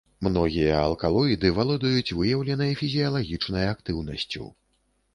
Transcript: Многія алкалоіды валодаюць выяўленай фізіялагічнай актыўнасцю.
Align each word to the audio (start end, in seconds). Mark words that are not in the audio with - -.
Многія 0.27 0.79
алкалоіды 0.85 1.51
валодаюць 1.59 2.15
выяўленай 2.23 2.75
фізіялагічнай 2.83 3.73
актыўнасцю. 3.77 4.55